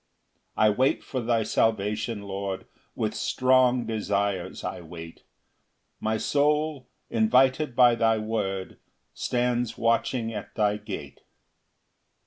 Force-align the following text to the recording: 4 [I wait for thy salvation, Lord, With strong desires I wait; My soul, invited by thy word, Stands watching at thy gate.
4 0.55 0.63
[I 0.63 0.69
wait 0.71 1.03
for 1.03 1.21
thy 1.21 1.43
salvation, 1.43 2.23
Lord, 2.23 2.65
With 2.95 3.13
strong 3.13 3.85
desires 3.85 4.63
I 4.63 4.81
wait; 4.81 5.21
My 5.99 6.17
soul, 6.17 6.87
invited 7.11 7.75
by 7.75 7.93
thy 7.93 8.17
word, 8.17 8.79
Stands 9.13 9.77
watching 9.77 10.33
at 10.33 10.55
thy 10.55 10.77
gate. 10.77 11.21